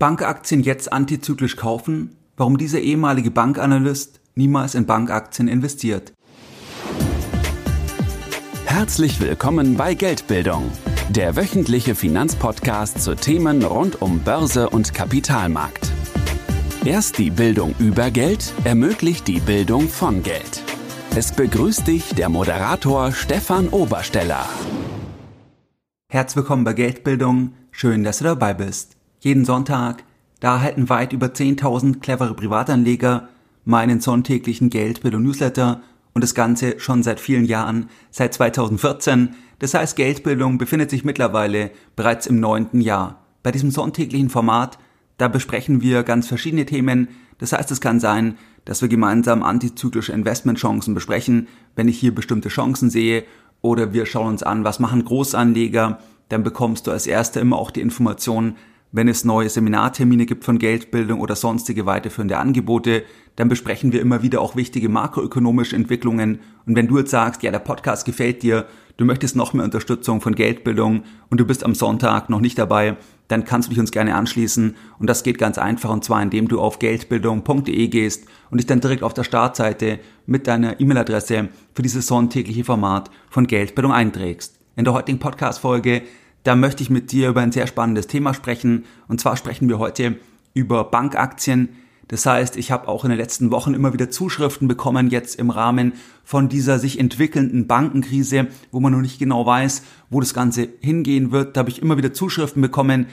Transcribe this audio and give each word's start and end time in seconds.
Bankaktien 0.00 0.62
jetzt 0.62 0.94
antizyklisch 0.94 1.56
kaufen, 1.56 2.16
warum 2.38 2.56
dieser 2.56 2.80
ehemalige 2.80 3.30
Bankanalyst 3.30 4.20
niemals 4.34 4.74
in 4.74 4.86
Bankaktien 4.86 5.46
investiert. 5.46 6.14
Herzlich 8.64 9.20
willkommen 9.20 9.76
bei 9.76 9.92
Geldbildung, 9.92 10.72
der 11.10 11.36
wöchentliche 11.36 11.94
Finanzpodcast 11.94 13.02
zu 13.02 13.14
Themen 13.14 13.62
rund 13.62 14.00
um 14.00 14.20
Börse 14.20 14.70
und 14.70 14.94
Kapitalmarkt. 14.94 15.92
Erst 16.86 17.18
die 17.18 17.30
Bildung 17.30 17.74
über 17.78 18.10
Geld 18.10 18.54
ermöglicht 18.64 19.28
die 19.28 19.40
Bildung 19.40 19.90
von 19.90 20.22
Geld. 20.22 20.62
Es 21.14 21.30
begrüßt 21.30 21.86
dich 21.86 22.14
der 22.14 22.30
Moderator 22.30 23.12
Stefan 23.12 23.68
Obersteller. 23.68 24.48
Herzlich 26.10 26.36
willkommen 26.36 26.64
bei 26.64 26.72
Geldbildung, 26.72 27.52
schön, 27.70 28.02
dass 28.02 28.18
du 28.18 28.24
dabei 28.24 28.54
bist. 28.54 28.96
Jeden 29.22 29.44
Sonntag, 29.44 30.02
da 30.40 30.54
erhalten 30.54 30.88
weit 30.88 31.12
über 31.12 31.26
10.000 31.26 32.00
clevere 32.00 32.32
Privatanleger 32.34 33.28
meinen 33.66 34.00
sonntäglichen 34.00 34.70
Geldbildung 34.70 35.22
Newsletter 35.22 35.82
und 36.14 36.24
das 36.24 36.34
Ganze 36.34 36.80
schon 36.80 37.02
seit 37.02 37.20
vielen 37.20 37.44
Jahren, 37.44 37.90
seit 38.10 38.32
2014. 38.32 39.34
Das 39.58 39.74
heißt, 39.74 39.94
Geldbildung 39.94 40.56
befindet 40.56 40.88
sich 40.88 41.04
mittlerweile 41.04 41.70
bereits 41.96 42.26
im 42.26 42.40
neunten 42.40 42.80
Jahr. 42.80 43.22
Bei 43.42 43.52
diesem 43.52 43.70
sonntäglichen 43.70 44.30
Format, 44.30 44.78
da 45.18 45.28
besprechen 45.28 45.82
wir 45.82 46.02
ganz 46.02 46.26
verschiedene 46.26 46.64
Themen. 46.64 47.08
Das 47.36 47.52
heißt, 47.52 47.70
es 47.70 47.82
kann 47.82 48.00
sein, 48.00 48.38
dass 48.64 48.80
wir 48.80 48.88
gemeinsam 48.88 49.42
antizyklische 49.42 50.12
Investmentchancen 50.12 50.94
besprechen, 50.94 51.46
wenn 51.76 51.88
ich 51.88 51.98
hier 51.98 52.14
bestimmte 52.14 52.48
Chancen 52.48 52.88
sehe, 52.88 53.24
oder 53.60 53.92
wir 53.92 54.06
schauen 54.06 54.28
uns 54.28 54.42
an, 54.42 54.64
was 54.64 54.78
machen 54.78 55.04
Großanleger, 55.04 55.98
dann 56.30 56.42
bekommst 56.42 56.86
du 56.86 56.90
als 56.90 57.06
Erster 57.06 57.42
immer 57.42 57.58
auch 57.58 57.70
die 57.70 57.82
Informationen, 57.82 58.56
wenn 58.92 59.08
es 59.08 59.24
neue 59.24 59.48
Seminartermine 59.48 60.26
gibt 60.26 60.44
von 60.44 60.58
Geldbildung 60.58 61.20
oder 61.20 61.36
sonstige 61.36 61.86
weiterführende 61.86 62.38
Angebote, 62.38 63.04
dann 63.36 63.48
besprechen 63.48 63.92
wir 63.92 64.00
immer 64.00 64.22
wieder 64.22 64.40
auch 64.40 64.56
wichtige 64.56 64.88
makroökonomische 64.88 65.76
Entwicklungen. 65.76 66.40
Und 66.66 66.76
wenn 66.76 66.88
du 66.88 66.98
jetzt 66.98 67.10
sagst, 67.10 67.42
ja, 67.42 67.50
der 67.50 67.60
Podcast 67.60 68.04
gefällt 68.04 68.42
dir, 68.42 68.66
du 68.96 69.04
möchtest 69.04 69.36
noch 69.36 69.52
mehr 69.52 69.64
Unterstützung 69.64 70.20
von 70.20 70.34
Geldbildung 70.34 71.04
und 71.30 71.38
du 71.38 71.46
bist 71.46 71.64
am 71.64 71.74
Sonntag 71.74 72.28
noch 72.28 72.40
nicht 72.40 72.58
dabei, 72.58 72.96
dann 73.28 73.44
kannst 73.44 73.68
du 73.68 73.70
dich 73.70 73.78
uns 73.80 73.92
gerne 73.92 74.16
anschließen. 74.16 74.74
Und 74.98 75.06
das 75.08 75.22
geht 75.22 75.38
ganz 75.38 75.56
einfach 75.56 75.90
und 75.90 76.04
zwar 76.04 76.20
indem 76.20 76.48
du 76.48 76.60
auf 76.60 76.80
geldbildung.de 76.80 77.88
gehst 77.88 78.26
und 78.50 78.58
dich 78.58 78.66
dann 78.66 78.80
direkt 78.80 79.04
auf 79.04 79.14
der 79.14 79.24
Startseite 79.24 80.00
mit 80.26 80.48
deiner 80.48 80.80
E-Mail-Adresse 80.80 81.48
für 81.74 81.82
dieses 81.82 82.08
sonntägliche 82.08 82.64
Format 82.64 83.10
von 83.30 83.46
Geldbildung 83.46 83.92
einträgst. 83.92 84.58
In 84.76 84.84
der 84.84 84.94
heutigen 84.94 85.18
Podcast-Folge 85.18 86.02
da 86.42 86.56
möchte 86.56 86.82
ich 86.82 86.90
mit 86.90 87.12
dir 87.12 87.28
über 87.28 87.40
ein 87.40 87.52
sehr 87.52 87.66
spannendes 87.66 88.06
Thema 88.06 88.34
sprechen. 88.34 88.84
Und 89.08 89.20
zwar 89.20 89.36
sprechen 89.36 89.68
wir 89.68 89.78
heute 89.78 90.16
über 90.54 90.84
Bankaktien. 90.84 91.70
Das 92.08 92.26
heißt, 92.26 92.56
ich 92.56 92.72
habe 92.72 92.88
auch 92.88 93.04
in 93.04 93.10
den 93.10 93.18
letzten 93.18 93.52
Wochen 93.52 93.74
immer 93.74 93.92
wieder 93.92 94.10
Zuschriften 94.10 94.66
bekommen, 94.66 95.10
jetzt 95.10 95.38
im 95.38 95.50
Rahmen 95.50 95.92
von 96.24 96.48
dieser 96.48 96.78
sich 96.78 96.98
entwickelnden 96.98 97.66
Bankenkrise, 97.68 98.48
wo 98.72 98.80
man 98.80 98.92
noch 98.92 99.00
nicht 99.00 99.18
genau 99.20 99.46
weiß, 99.46 99.82
wo 100.08 100.18
das 100.18 100.34
Ganze 100.34 100.68
hingehen 100.80 101.30
wird. 101.30 101.56
Da 101.56 101.60
habe 101.60 101.70
ich 101.70 101.80
immer 101.80 101.96
wieder 101.98 102.12
Zuschriften 102.12 102.62
bekommen, 102.62 103.06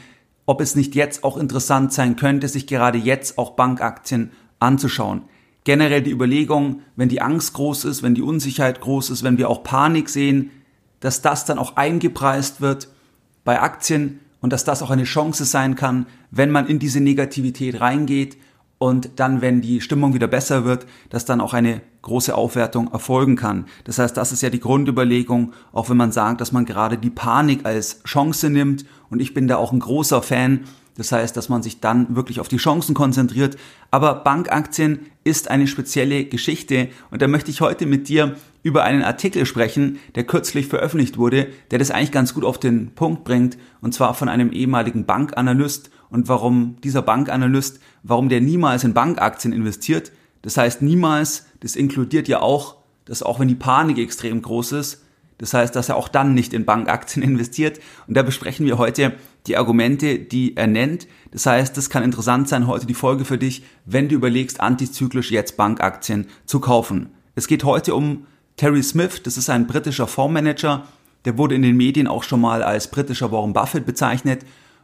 ob 0.47 0.61
es 0.61 0.75
nicht 0.75 0.95
jetzt 0.95 1.23
auch 1.23 1.37
interessant 1.37 1.93
sein 1.93 2.15
könnte, 2.15 2.47
sich 2.47 2.65
gerade 2.65 2.97
jetzt 2.97 3.37
auch 3.37 3.51
Bankaktien 3.51 4.31
anzuschauen. 4.59 5.23
Generell 5.63 6.01
die 6.01 6.11
Überlegung, 6.11 6.81
wenn 6.95 7.09
die 7.09 7.21
Angst 7.21 7.53
groß 7.53 7.83
ist, 7.85 8.01
wenn 8.01 8.15
die 8.15 8.21
Unsicherheit 8.21 8.79
groß 8.79 9.09
ist, 9.09 9.23
wenn 9.23 9.37
wir 9.37 9.49
auch 9.49 9.63
Panik 9.63 10.09
sehen, 10.09 10.49
dass 11.01 11.21
das 11.21 11.45
dann 11.45 11.59
auch 11.59 11.75
eingepreist 11.75 12.61
wird 12.61 12.87
bei 13.47 13.61
Aktien 13.61 14.19
und 14.41 14.51
dass 14.51 14.65
das 14.65 14.81
auch 14.83 14.91
eine 14.91 15.05
Chance 15.05 15.45
sein 15.45 15.75
kann, 15.75 16.05
wenn 16.31 16.51
man 16.51 16.67
in 16.67 16.79
diese 16.79 16.99
Negativität 16.99 17.79
reingeht 17.79 18.35
und 18.77 19.11
dann, 19.15 19.39
wenn 19.39 19.61
die 19.61 19.79
Stimmung 19.79 20.13
wieder 20.13 20.27
besser 20.27 20.65
wird, 20.65 20.85
dass 21.09 21.23
dann 21.23 21.39
auch 21.39 21.53
eine 21.53 21.79
große 22.01 22.35
Aufwertung 22.35 22.91
erfolgen 22.91 23.35
kann. 23.35 23.65
Das 23.83 23.99
heißt, 23.99 24.15
das 24.15 24.31
ist 24.31 24.41
ja 24.41 24.49
die 24.49 24.59
Grundüberlegung, 24.59 25.53
auch 25.73 25.89
wenn 25.89 25.97
man 25.97 26.11
sagt, 26.11 26.41
dass 26.41 26.51
man 26.51 26.65
gerade 26.65 26.97
die 26.97 27.09
Panik 27.09 27.65
als 27.65 28.03
Chance 28.03 28.49
nimmt 28.49 28.85
und 29.09 29.21
ich 29.21 29.33
bin 29.33 29.47
da 29.47 29.57
auch 29.57 29.71
ein 29.71 29.79
großer 29.79 30.21
Fan, 30.21 30.61
das 30.97 31.11
heißt, 31.11 31.37
dass 31.37 31.47
man 31.47 31.61
sich 31.61 31.79
dann 31.79 32.15
wirklich 32.15 32.39
auf 32.39 32.47
die 32.47 32.57
Chancen 32.57 32.95
konzentriert. 32.95 33.55
Aber 33.91 34.15
Bankaktien 34.15 34.99
ist 35.23 35.49
eine 35.49 35.67
spezielle 35.67 36.25
Geschichte 36.25 36.89
und 37.11 37.21
da 37.21 37.27
möchte 37.27 37.51
ich 37.51 37.61
heute 37.61 37.85
mit 37.85 38.09
dir 38.09 38.35
über 38.63 38.83
einen 38.83 39.03
Artikel 39.03 39.45
sprechen, 39.45 39.99
der 40.15 40.23
kürzlich 40.23 40.67
veröffentlicht 40.67 41.17
wurde, 41.17 41.47
der 41.71 41.79
das 41.79 41.91
eigentlich 41.91 42.11
ganz 42.11 42.33
gut 42.33 42.43
auf 42.43 42.59
den 42.59 42.95
Punkt 42.95 43.23
bringt 43.23 43.57
und 43.79 43.93
zwar 43.93 44.15
von 44.15 44.27
einem 44.27 44.51
ehemaligen 44.51 45.05
Bankanalyst 45.05 45.91
und 46.09 46.27
warum 46.27 46.77
dieser 46.83 47.03
Bankanalyst, 47.03 47.79
warum 48.01 48.27
der 48.27 48.41
niemals 48.41 48.83
in 48.83 48.93
Bankaktien 48.93 49.53
investiert. 49.53 50.11
Das 50.41 50.57
heißt 50.57 50.81
niemals, 50.81 51.45
das 51.61 51.75
inkludiert 51.75 52.27
ja 52.27 52.41
auch, 52.41 52.77
dass 53.05 53.23
auch 53.23 53.39
wenn 53.39 53.47
die 53.47 53.55
Panik 53.55 53.97
extrem 53.97 54.41
groß 54.41 54.73
ist, 54.73 55.03
das 55.37 55.53
heißt, 55.53 55.75
dass 55.75 55.89
er 55.89 55.97
auch 55.97 56.07
dann 56.07 56.33
nicht 56.33 56.53
in 56.53 56.65
Bankaktien 56.65 57.23
investiert. 57.23 57.79
Und 58.07 58.17
da 58.17 58.23
besprechen 58.23 58.65
wir 58.65 58.77
heute 58.77 59.13
die 59.45 59.57
Argumente, 59.57 60.19
die 60.19 60.57
er 60.57 60.67
nennt. 60.67 61.07
Das 61.31 61.45
heißt, 61.45 61.77
das 61.77 61.89
kann 61.89 62.03
interessant 62.03 62.49
sein, 62.49 62.67
heute 62.67 62.85
die 62.85 62.93
Folge 62.93 63.25
für 63.25 63.37
dich, 63.37 63.63
wenn 63.85 64.09
du 64.09 64.15
überlegst, 64.15 64.59
antizyklisch 64.61 65.31
jetzt 65.31 65.57
Bankaktien 65.57 66.27
zu 66.45 66.59
kaufen. 66.59 67.09
Es 67.35 67.47
geht 67.47 67.63
heute 67.63 67.93
um 67.95 68.25
Terry 68.55 68.81
Smith, 68.81 69.21
das 69.23 69.37
ist 69.37 69.49
ein 69.49 69.67
britischer 69.67 70.07
Fondsmanager, 70.07 70.87
der 71.25 71.37
wurde 71.37 71.55
in 71.55 71.61
den 71.61 71.77
Medien 71.77 72.07
auch 72.07 72.23
schon 72.23 72.41
mal 72.41 72.63
als 72.63 72.89
britischer 72.89 73.31
Warren 73.31 73.53
Buffett 73.53 73.85
bezeichnet. 73.85 74.43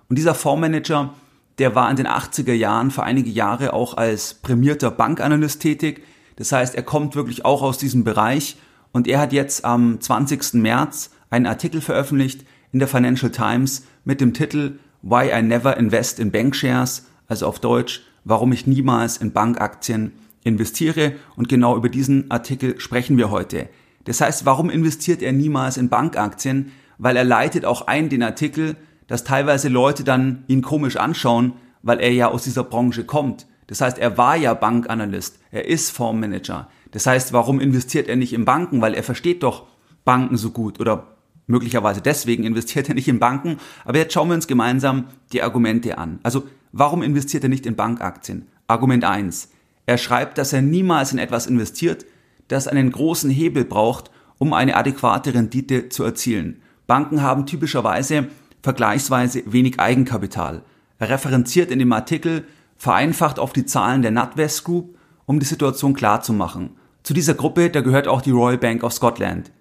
Und 0.09 0.17
dieser 0.17 0.35
Fondsmanager, 0.35 1.13
der 1.59 1.75
war 1.75 1.89
in 1.89 1.95
den 1.95 2.07
80er 2.07 2.53
Jahren 2.53 2.91
für 2.91 3.03
einige 3.03 3.29
Jahre 3.29 3.73
auch 3.73 3.95
als 3.95 4.33
prämierter 4.33 4.91
Bankanalyst 4.91 5.61
tätig. 5.61 6.03
Das 6.35 6.51
heißt, 6.51 6.75
er 6.75 6.83
kommt 6.83 7.15
wirklich 7.15 7.45
auch 7.45 7.61
aus 7.61 7.77
diesem 7.77 8.03
Bereich 8.03 8.57
und 8.91 9.07
er 9.07 9.19
hat 9.19 9.33
jetzt 9.33 9.65
am 9.65 9.99
20. 9.99 10.55
März 10.55 11.11
einen 11.29 11.45
Artikel 11.45 11.81
veröffentlicht 11.81 12.45
in 12.71 12.79
der 12.79 12.87
Financial 12.87 13.31
Times 13.31 13.85
mit 14.03 14.19
dem 14.19 14.33
Titel 14.33 14.79
Why 15.01 15.31
I 15.37 15.41
Never 15.41 15.77
Invest 15.77 16.19
in 16.19 16.31
Bank 16.31 16.55
Shares, 16.55 17.07
also 17.27 17.47
auf 17.47 17.59
Deutsch, 17.59 18.01
warum 18.23 18.51
ich 18.51 18.67
niemals 18.67 19.17
in 19.17 19.33
Bankaktien 19.33 20.13
investiere. 20.43 21.13
Und 21.35 21.49
genau 21.49 21.75
über 21.75 21.89
diesen 21.89 22.31
Artikel 22.31 22.79
sprechen 22.79 23.17
wir 23.17 23.29
heute. 23.29 23.69
Das 24.05 24.21
heißt, 24.21 24.45
warum 24.45 24.69
investiert 24.69 25.21
er 25.21 25.33
niemals 25.33 25.77
in 25.77 25.89
Bankaktien? 25.89 26.71
Weil 26.97 27.15
er 27.15 27.23
leitet 27.23 27.65
auch 27.65 27.87
ein 27.87 28.09
den 28.09 28.23
Artikel, 28.23 28.75
dass 29.07 29.23
teilweise 29.23 29.69
Leute 29.69 30.03
dann 30.03 30.43
ihn 30.47 30.61
komisch 30.61 30.97
anschauen, 30.97 31.53
weil 31.81 31.99
er 31.99 32.11
ja 32.11 32.29
aus 32.29 32.43
dieser 32.43 32.63
Branche 32.63 33.03
kommt. 33.03 33.45
Das 33.67 33.81
heißt, 33.81 33.97
er 33.97 34.17
war 34.17 34.35
ja 34.35 34.53
Bankanalyst, 34.53 35.39
er 35.51 35.67
ist 35.67 35.91
Fondsmanager. 35.91 36.69
Das 36.91 37.07
heißt, 37.07 37.33
warum 37.33 37.59
investiert 37.59 38.07
er 38.07 38.15
nicht 38.15 38.33
in 38.33 38.45
Banken? 38.45 38.81
Weil 38.81 38.93
er 38.93 39.03
versteht 39.03 39.43
doch 39.43 39.67
Banken 40.05 40.37
so 40.37 40.51
gut 40.51 40.79
oder 40.79 41.07
möglicherweise 41.47 42.01
deswegen 42.01 42.43
investiert 42.43 42.89
er 42.89 42.95
nicht 42.95 43.07
in 43.07 43.19
Banken. 43.19 43.57
Aber 43.85 43.97
jetzt 43.97 44.13
schauen 44.13 44.29
wir 44.29 44.35
uns 44.35 44.47
gemeinsam 44.47 45.05
die 45.31 45.41
Argumente 45.41 45.97
an. 45.97 46.19
Also, 46.23 46.43
warum 46.71 47.01
investiert 47.01 47.43
er 47.43 47.49
nicht 47.49 47.65
in 47.65 47.75
Bankaktien? 47.75 48.47
Argument 48.67 49.03
eins: 49.03 49.49
Er 49.85 49.97
schreibt, 49.97 50.37
dass 50.37 50.53
er 50.53 50.61
niemals 50.61 51.11
in 51.11 51.19
etwas 51.19 51.47
investiert, 51.47 52.05
das 52.47 52.67
einen 52.67 52.91
großen 52.91 53.29
Hebel 53.29 53.65
braucht, 53.65 54.11
um 54.37 54.53
eine 54.53 54.75
adäquate 54.75 55.33
Rendite 55.33 55.89
zu 55.89 56.03
erzielen. 56.03 56.61
Banken 56.85 57.21
haben 57.21 57.45
typischerweise 57.45 58.27
vergleichsweise 58.63 59.43
wenig 59.45 59.79
Eigenkapital. 59.79 60.63
Er 60.97 61.09
referenziert 61.09 61.69
in 61.69 61.79
dem 61.79 61.91
Artikel 61.91 62.45
vereinfacht 62.77 63.37
auf 63.37 63.53
die 63.53 63.65
Zahlen 63.65 64.01
der 64.01 64.11
NatWest 64.11 64.63
Group, 64.63 64.97
um 65.25 65.39
die 65.39 65.45
Situation 65.45 65.93
klarzumachen. 65.93 66.71
Zu 67.03 67.13
dieser 67.13 67.33
Gruppe, 67.33 67.69
da 67.69 67.81
gehört 67.81 68.07
auch 68.07 68.21
die 68.21 68.31
Royal 68.31 68.57
Bank 68.57 68.83
of 68.83 68.93
Scotland. 68.93 69.51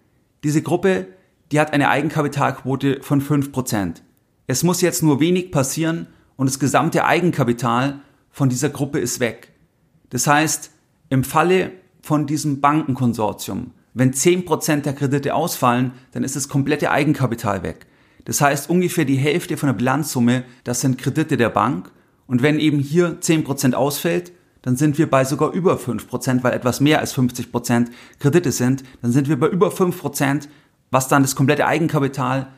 Diese 0.45 0.63
Gruppe, 0.63 1.09
die 1.51 1.61
hat 1.61 1.73
eine 1.73 1.89
Eigenkapitalquote 1.89 3.03
von 3.03 3.21
5%. 3.21 4.03
Es 4.47 4.63
muss 4.63 4.81
jetzt 4.81 5.03
nur 5.03 5.21
wenig 5.21 5.51
passieren 5.51 6.07
und 6.37 6.47
das 6.47 6.61
gesamte 6.61 7.05
Eigenkapital 7.05 8.01
von 8.31 8.49
dieser 8.49 8.71
Gruppe 8.71 9.01
ist 9.01 9.21
weg. 9.21 9.53
Das 10.11 10.27
heißt, 10.27 10.71
im 11.09 11.25
Falle 11.25 11.73
von 12.03 12.27
diesem 12.27 12.61
Bankenkonsortium, 12.61 13.73
wenn 13.95 14.13
10% 14.13 14.83
der 14.83 14.95
Kredite 14.95 15.35
ausfallen, 15.35 15.93
dann 16.13 16.25
ist 16.25 16.37
das 16.37 16.49
komplette 16.49 16.91
Eigenkapital 16.91 17.63
weg. 17.63 17.87
Das 18.25 18.41
heißt, 18.41 18.71
ungefähr 18.71 19.05
die 19.05 19.17
Hälfte 19.17 19.57
von 19.57 19.69
der 19.69 19.75
Bilanzsumme, 19.75 20.45
das 20.65 20.81
sind 20.81 20.99
Kredite 20.99 21.37
der 21.37 21.51
Bank. 21.51 21.91
Und 22.27 22.43
wenn 22.43 22.59
eben 22.59 22.79
hier 22.79 23.21
10% 23.21 23.75
ausfällt, 23.75 24.33
dann 24.63 24.77
sind 24.77 24.97
wir 24.97 25.11
bei 25.11 25.25
sogar 25.25 25.53
über 25.53 25.77
5%, 25.77 26.43
weil 26.43 26.53
etwas 26.53 26.81
mehr 26.81 27.01
als 27.01 27.15
50% 27.17 27.89
Kredite 28.21 28.53
sind. 28.53 28.85
Dann 29.03 29.11
sind 29.11 29.29
wir 29.29 29.39
bei 29.39 29.49
über 29.49 29.69
5%, 29.69 30.49
was 30.91 31.09
dann 31.09 31.23
das 31.23 31.35
komplette 31.35 31.67
Eigenkapital 31.67 32.49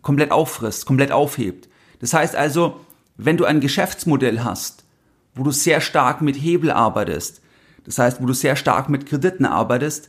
komplett 0.00 0.32
auffrisst, 0.32 0.86
komplett 0.86 1.12
aufhebt. 1.12 1.68
Das 2.00 2.14
heißt 2.14 2.34
also, 2.34 2.80
wenn 3.18 3.36
du 3.36 3.44
ein 3.44 3.60
Geschäftsmodell 3.60 4.42
hast, 4.42 4.84
wo 5.34 5.42
du 5.42 5.50
sehr 5.50 5.82
stark 5.82 6.22
mit 6.22 6.36
Hebel 6.36 6.70
arbeitest, 6.70 7.42
das 7.84 7.98
heißt, 7.98 8.22
wo 8.22 8.26
du 8.26 8.32
sehr 8.32 8.56
stark 8.56 8.88
mit 8.88 9.06
Krediten 9.06 9.44
arbeitest, 9.44 10.08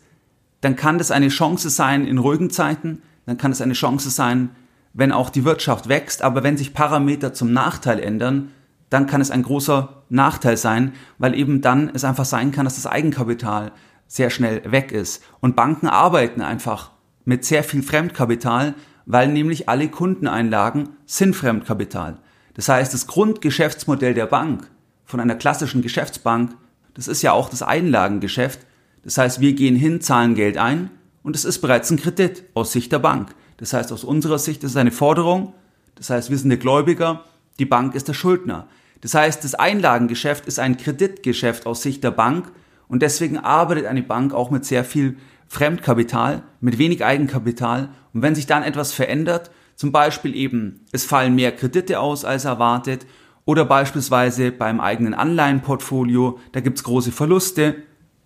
dann 0.62 0.76
kann 0.76 0.98
das 0.98 1.12
eine 1.12 1.30
Chance 1.30 1.70
sein 1.70 2.06
in 2.06 2.18
ruhigen 2.18 2.50
Zeiten, 2.50 3.02
dann 3.26 3.38
kann 3.38 3.52
es 3.52 3.62
eine 3.62 3.74
Chance 3.74 4.10
sein, 4.10 4.50
wenn 4.94 5.12
auch 5.12 5.30
die 5.30 5.46
Wirtschaft 5.46 5.90
wächst, 5.90 6.22
aber 6.22 6.44
wenn 6.44 6.58
sich 6.58 6.74
Parameter 6.74 7.34
zum 7.34 7.54
Nachteil 7.54 8.00
ändern, 8.00 8.52
dann 8.90 9.08
kann 9.08 9.22
es 9.22 9.32
ein 9.32 9.44
großer 9.44 10.04
Nachteil 10.10 10.58
sein, 10.58 10.94
weil 11.18 11.34
eben 11.34 11.62
dann 11.62 11.90
es 11.94 12.04
einfach 12.04 12.26
sein 12.26 12.52
kann, 12.52 12.66
dass 12.66 12.76
das 12.76 12.88
Eigenkapital 12.88 13.72
sehr 14.08 14.30
schnell 14.30 14.70
weg 14.70 14.92
ist. 14.92 15.24
Und 15.40 15.56
Banken 15.56 15.88
arbeiten 15.88 16.42
einfach 16.42 16.92
mit 17.24 17.46
sehr 17.46 17.64
viel 17.64 17.84
Fremdkapital, 17.84 18.74
weil 19.06 19.30
nämlich 19.30 19.70
alle 19.70 19.88
Kundeneinlagen 19.88 20.90
sind 21.06 21.36
Fremdkapital. 21.36 22.18
Das 22.54 22.68
heißt, 22.68 22.94
das 22.94 23.08
Grundgeschäftsmodell 23.08 24.14
der 24.14 24.26
Bank 24.26 24.70
von 25.06 25.22
einer 25.22 25.36
klassischen 25.36 25.82
Geschäftsbank, 25.82 26.54
das 26.94 27.08
ist 27.08 27.22
ja 27.22 27.32
auch 27.32 27.50
das 27.50 27.62
Einlagengeschäft. 27.62 28.60
Das 29.04 29.18
heißt, 29.18 29.40
wir 29.40 29.54
gehen 29.54 29.78
hin, 29.78 30.02
zahlen 30.02 30.36
Geld 30.36 30.58
ein 30.58 30.92
und 31.24 31.38
es 31.38 31.46
ist 31.46 31.60
bereits 31.60 31.90
ein 31.90 31.98
Kredit 31.98 32.44
aus 32.54 32.74
Sicht 32.74 32.92
der 32.92 33.00
Bank. 33.00 33.34
Das 33.62 33.74
heißt, 33.74 33.94
aus 33.94 34.04
unserer 34.04 34.40
Sicht 34.40 34.64
ist 34.64 34.72
es 34.72 34.78
eine 34.78 34.92
Forderung. 34.92 35.54
Das 35.94 36.10
heißt, 36.10 36.32
wir 36.32 36.38
sind 36.38 36.50
der 36.50 36.58
Gläubiger, 36.58 37.26
die 37.60 37.66
Bank 37.66 37.94
ist 37.94 38.08
der 38.08 38.16
Schuldner. 38.16 38.68
Das 39.02 39.14
heißt, 39.14 39.44
das 39.44 39.54
Einlagengeschäft 39.54 40.48
ist 40.48 40.58
ein 40.58 40.78
Kreditgeschäft 40.78 41.68
aus 41.68 41.84
Sicht 41.84 42.04
der 42.04 42.10
Bank 42.10 42.52
und 42.88 43.04
deswegen 43.04 43.38
arbeitet 43.38 43.86
eine 43.86 44.02
Bank 44.02 44.34
auch 44.34 44.50
mit 44.50 44.66
sehr 44.66 44.84
viel 44.84 45.16
Fremdkapital, 45.48 46.42
mit 46.60 46.80
wenig 46.80 47.06
Eigenkapital. 47.06 47.90
Und 48.16 48.24
wenn 48.24 48.34
sich 48.34 48.48
dann 48.48 48.64
etwas 48.64 48.94
verändert, 48.94 49.52
zum 49.76 49.92
Beispiel 49.92 50.36
eben, 50.36 50.84
es 50.92 51.06
fallen 51.06 51.36
mehr 51.36 51.52
Kredite 51.52 52.00
aus 52.00 52.26
als 52.26 52.46
erwartet 52.46 53.06
oder 53.46 53.66
beispielsweise 53.66 54.52
beim 54.52 54.80
eigenen 54.80 55.14
Anleihenportfolio, 55.14 56.40
da 56.52 56.62
gibt's 56.62 56.84
große 56.84 57.12
Verluste, 57.12 57.76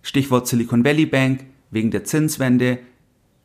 Stichwort 0.02 0.48
Silicon 0.48 0.86
Valley 0.86 1.06
Bank, 1.06 1.46
wegen 1.72 1.92
der 1.92 2.06
Zinswende, 2.06 2.80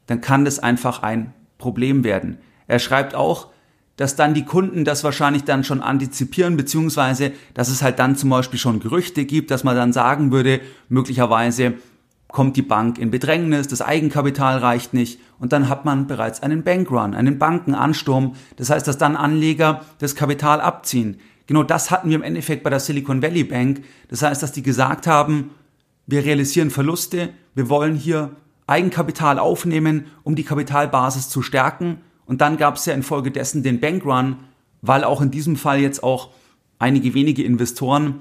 dann 0.07 0.21
kann 0.21 0.45
das 0.45 0.61
einfach 0.61 1.03
ein 1.03 1.35
Problem 1.61 2.03
werden. 2.03 2.39
Er 2.67 2.81
schreibt 2.81 3.15
auch, 3.15 3.49
dass 3.97 4.17
dann 4.17 4.35
die 4.35 4.45
Kunden 4.45 4.85
das 4.85 5.05
wahrscheinlich 5.05 5.45
dann 5.45 5.63
schon 5.63 5.83
antizipieren, 5.83 6.57
beziehungsweise 6.57 7.33
dass 7.55 7.69
es 7.69 7.83
halt 7.83 7.99
dann 7.99 8.17
zum 8.17 8.31
Beispiel 8.31 8.59
schon 8.59 8.81
Gerüchte 8.81 9.27
gibt, 9.27 9.51
dass 9.51 9.63
man 9.63 9.77
dann 9.77 9.93
sagen 9.93 10.33
würde, 10.33 10.61
möglicherweise 10.89 11.75
kommt 12.29 12.57
die 12.57 12.63
Bank 12.63 12.99
in 12.99 13.11
Bedrängnis, 13.11 13.69
das 13.69 13.83
Eigenkapital 13.83 14.59
reicht 14.59 14.95
nicht 14.95 15.21
und 15.39 15.53
dann 15.53 15.69
hat 15.69 15.85
man 15.85 16.07
bereits 16.07 16.43
einen 16.43 16.63
Bankrun, 16.63 17.15
einen 17.15 17.39
Bankenansturm. 17.39 18.37
Das 18.57 18.71
heißt, 18.71 18.89
dass 18.89 18.99
dann 18.99 19.17
Anleger 19.17 19.85
das 19.99 20.15
Kapital 20.15 20.61
abziehen. 20.61 21.21
Genau 21.47 21.63
das 21.63 21.91
hatten 21.91 22.09
wir 22.09 22.17
im 22.17 22.23
Endeffekt 22.23 22.63
bei 22.63 22.71
der 22.71 22.81
Silicon 22.81 23.23
Valley 23.23 23.45
Bank. 23.45 23.83
Das 24.09 24.23
heißt, 24.23 24.43
dass 24.43 24.53
die 24.53 24.63
gesagt 24.63 25.07
haben, 25.09 25.51
wir 26.07 26.25
realisieren 26.25 26.71
Verluste, 26.71 27.31
wir 27.55 27.69
wollen 27.69 27.97
hier 27.97 28.31
Eigenkapital 28.71 29.39
aufnehmen, 29.39 30.07
um 30.23 30.37
die 30.37 30.45
Kapitalbasis 30.45 31.29
zu 31.29 31.43
stärken 31.43 31.99
und 32.31 32.41
dann 32.41 32.57
gab 32.57 32.77
es 32.77 32.87
ja 32.87 32.95
infolgedessen 32.95 33.65
den 33.65 33.81
Bankrun, 33.81 34.37
weil 34.83 35.03
auch 35.03 35.21
in 35.21 35.33
diesem 35.33 35.57
Fall 35.57 35.81
jetzt 35.81 36.05
auch 36.05 36.31
einige 36.79 37.13
wenige 37.13 37.43
Investoren 37.43 38.21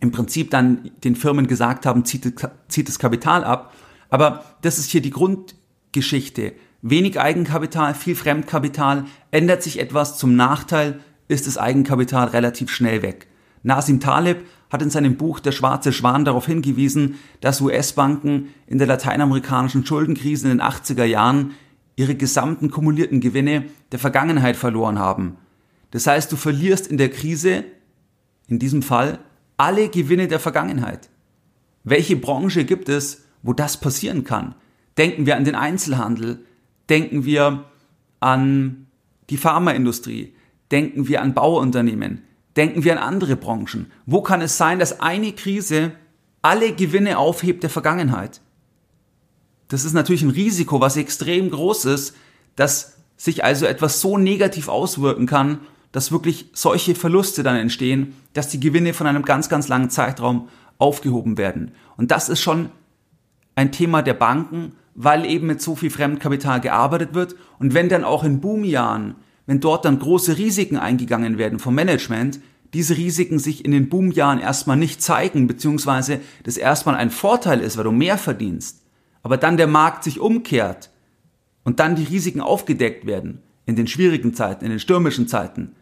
im 0.00 0.10
Prinzip 0.10 0.50
dann 0.50 0.90
den 1.04 1.16
Firmen 1.16 1.46
gesagt 1.46 1.84
haben, 1.84 2.06
zieht, 2.06 2.32
zieht 2.68 2.88
das 2.88 2.98
Kapital 2.98 3.44
ab. 3.44 3.74
Aber 4.08 4.44
das 4.62 4.78
ist 4.78 4.90
hier 4.90 5.02
die 5.02 5.10
Grundgeschichte. 5.10 6.54
Wenig 6.80 7.20
Eigenkapital, 7.20 7.94
viel 7.94 8.14
Fremdkapital, 8.14 9.04
ändert 9.30 9.62
sich 9.62 9.80
etwas 9.80 10.16
zum 10.16 10.34
Nachteil, 10.34 11.00
ist 11.28 11.46
das 11.46 11.58
Eigenkapital 11.58 12.28
relativ 12.28 12.70
schnell 12.70 13.02
weg. 13.02 13.26
Nasim 13.62 14.00
Taleb 14.00 14.46
hat 14.70 14.82
in 14.82 14.90
seinem 14.90 15.16
Buch 15.16 15.40
Der 15.40 15.52
schwarze 15.52 15.92
Schwan 15.92 16.24
darauf 16.24 16.46
hingewiesen, 16.46 17.16
dass 17.40 17.60
US-Banken 17.60 18.48
in 18.66 18.78
der 18.78 18.86
lateinamerikanischen 18.86 19.86
Schuldenkrise 19.86 20.50
in 20.50 20.58
den 20.58 20.66
80er 20.66 21.04
Jahren 21.04 21.52
ihre 21.96 22.14
gesamten 22.14 22.70
kumulierten 22.70 23.20
Gewinne 23.20 23.64
der 23.92 23.98
Vergangenheit 23.98 24.56
verloren 24.56 24.98
haben. 24.98 25.38
Das 25.90 26.06
heißt, 26.06 26.30
du 26.30 26.36
verlierst 26.36 26.86
in 26.86 26.98
der 26.98 27.10
Krise, 27.10 27.64
in 28.48 28.58
diesem 28.58 28.82
Fall, 28.82 29.18
alle 29.56 29.88
Gewinne 29.88 30.28
der 30.28 30.40
Vergangenheit. 30.40 31.08
Welche 31.84 32.16
Branche 32.16 32.64
gibt 32.64 32.88
es, 32.88 33.24
wo 33.42 33.52
das 33.52 33.80
passieren 33.80 34.24
kann? 34.24 34.54
Denken 34.98 35.26
wir 35.26 35.36
an 35.36 35.44
den 35.44 35.54
Einzelhandel, 35.54 36.44
denken 36.88 37.24
wir 37.24 37.64
an 38.20 38.86
die 39.30 39.36
Pharmaindustrie, 39.36 40.34
denken 40.70 41.08
wir 41.08 41.22
an 41.22 41.34
Bauunternehmen, 41.34 42.22
denken 42.56 42.84
wir 42.84 42.92
an 42.92 42.98
andere 42.98 43.36
Branchen. 43.36 43.90
Wo 44.06 44.22
kann 44.22 44.40
es 44.40 44.56
sein, 44.56 44.78
dass 44.78 45.00
eine 45.00 45.32
Krise 45.32 45.92
alle 46.42 46.72
Gewinne 46.72 47.18
aufhebt 47.18 47.62
der 47.62 47.70
Vergangenheit? 47.70 48.40
Das 49.68 49.84
ist 49.84 49.92
natürlich 49.92 50.22
ein 50.22 50.30
Risiko, 50.30 50.80
was 50.80 50.96
extrem 50.96 51.50
groß 51.50 51.86
ist, 51.86 52.16
dass 52.54 52.98
sich 53.16 53.44
also 53.44 53.66
etwas 53.66 54.00
so 54.00 54.18
negativ 54.18 54.68
auswirken 54.68 55.26
kann, 55.26 55.60
dass 55.92 56.12
wirklich 56.12 56.50
solche 56.52 56.94
Verluste 56.94 57.42
dann 57.42 57.56
entstehen, 57.56 58.14
dass 58.34 58.48
die 58.48 58.60
Gewinne 58.60 58.92
von 58.92 59.06
einem 59.06 59.24
ganz, 59.24 59.48
ganz 59.48 59.68
langen 59.68 59.90
Zeitraum 59.90 60.48
aufgehoben 60.78 61.38
werden. 61.38 61.72
Und 61.96 62.10
das 62.10 62.28
ist 62.28 62.40
schon 62.40 62.70
ein 63.54 63.72
Thema 63.72 64.02
der 64.02 64.14
Banken, 64.14 64.72
weil 64.94 65.24
eben 65.24 65.46
mit 65.46 65.62
so 65.62 65.74
viel 65.74 65.90
Fremdkapital 65.90 66.60
gearbeitet 66.60 67.14
wird. 67.14 67.34
Und 67.58 67.74
wenn 67.74 67.88
dann 67.88 68.04
auch 68.04 68.24
in 68.24 68.40
Boomjahren, 68.40 69.16
wenn 69.46 69.60
dort 69.60 69.84
dann 69.84 69.98
große 69.98 70.38
Risiken 70.38 70.76
eingegangen 70.76 71.38
werden 71.38 71.58
vom 71.58 71.74
Management, 71.74 72.40
diese 72.74 72.96
Risiken 72.96 73.38
sich 73.38 73.64
in 73.64 73.70
den 73.70 73.88
Boomjahren 73.88 74.40
erstmal 74.40 74.76
nicht 74.76 75.00
zeigen, 75.00 75.46
beziehungsweise 75.46 76.20
das 76.42 76.56
erstmal 76.56 76.96
ein 76.96 77.10
Vorteil 77.10 77.60
ist, 77.60 77.76
weil 77.76 77.84
du 77.84 77.92
mehr 77.92 78.18
verdienst, 78.18 78.82
aber 79.22 79.36
dann 79.36 79.56
der 79.56 79.68
Markt 79.68 80.04
sich 80.04 80.20
umkehrt 80.20 80.90
und 81.64 81.80
dann 81.80 81.96
die 81.96 82.04
Risiken 82.04 82.40
aufgedeckt 82.40 83.06
werden 83.06 83.42
in 83.64 83.76
den 83.76 83.86
schwierigen 83.86 84.34
Zeiten, 84.34 84.64
in 84.64 84.70
den 84.70 84.80
stürmischen 84.80 85.28
Zeiten 85.28 85.72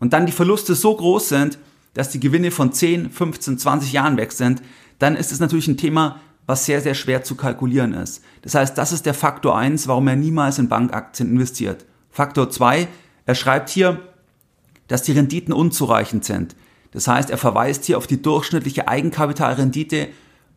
und 0.00 0.12
dann 0.12 0.26
die 0.26 0.32
Verluste 0.32 0.74
so 0.74 0.96
groß 0.96 1.28
sind, 1.28 1.58
dass 1.94 2.10
die 2.10 2.20
Gewinne 2.20 2.50
von 2.50 2.72
10, 2.72 3.10
15, 3.10 3.58
20 3.58 3.92
Jahren 3.92 4.16
weg 4.16 4.32
sind, 4.32 4.62
dann 4.98 5.16
ist 5.16 5.32
es 5.32 5.40
natürlich 5.40 5.68
ein 5.68 5.76
Thema, 5.76 6.20
was 6.46 6.66
sehr, 6.66 6.80
sehr 6.80 6.94
schwer 6.94 7.22
zu 7.22 7.36
kalkulieren 7.36 7.94
ist. 7.94 8.22
Das 8.42 8.54
heißt, 8.54 8.76
das 8.76 8.92
ist 8.92 9.06
der 9.06 9.14
Faktor 9.14 9.56
eins, 9.56 9.86
warum 9.86 10.08
er 10.08 10.16
niemals 10.16 10.58
in 10.58 10.68
Bankaktien 10.68 11.30
investiert. 11.30 11.84
Faktor 12.10 12.50
zwei: 12.50 12.88
er 13.26 13.34
schreibt 13.34 13.68
hier, 13.68 14.00
dass 14.88 15.02
die 15.02 15.12
Renditen 15.12 15.52
unzureichend 15.52 16.24
sind. 16.24 16.56
Das 16.92 17.06
heißt, 17.06 17.30
er 17.30 17.38
verweist 17.38 17.84
hier 17.84 17.98
auf 17.98 18.06
die 18.06 18.20
durchschnittliche 18.20 18.88
Eigenkapitalrendite 18.88 20.08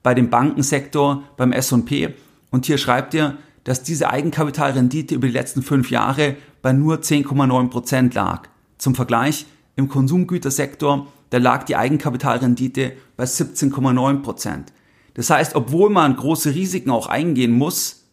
bei 0.02 0.14
dem 0.14 0.30
Bankensektor, 0.30 1.24
beim 1.38 1.52
S&P 1.52 2.14
und 2.50 2.66
hier 2.66 2.78
schreibt 2.78 3.14
er, 3.14 3.38
dass 3.64 3.84
diese 3.84 4.10
Eigenkapitalrendite 4.10 5.16
über 5.16 5.28
die 5.28 5.34
letzten 5.34 5.62
fünf 5.62 5.90
Jahre 5.90 6.36
bei 6.62 6.74
nur 6.74 6.98
10,9 6.98 7.70
Prozent 7.70 8.14
lag. 8.14 8.50
Zum 8.78 8.96
Vergleich, 8.96 9.46
im 9.76 9.88
Konsumgütersektor, 9.88 11.08
da 11.30 11.38
lag 11.38 11.64
die 11.64 11.76
Eigenkapitalrendite 11.76 12.94
bei 13.16 13.24
17,9 13.24 14.22
Prozent. 14.22 14.74
Das 15.14 15.30
heißt, 15.30 15.56
obwohl 15.56 15.90
man 15.90 16.16
große 16.16 16.54
Risiken 16.54 16.92
auch 16.92 17.08
eingehen 17.08 17.52
muss, 17.52 18.04